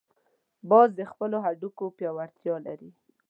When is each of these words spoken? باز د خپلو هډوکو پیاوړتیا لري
باز 0.69 0.89
د 0.95 1.01
خپلو 1.11 1.37
هډوکو 1.45 1.85
پیاوړتیا 1.97 2.55
لري 2.67 2.89